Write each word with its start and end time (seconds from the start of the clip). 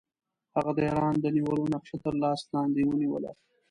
هغه 0.55 0.71
د 0.77 0.79
ایران 0.87 1.13
د 1.19 1.25
نیولو 1.35 1.63
نقشه 1.73 1.97
تر 2.05 2.13
لاس 2.23 2.39
لاندې 2.53 2.81
ونیوله. 2.85 3.31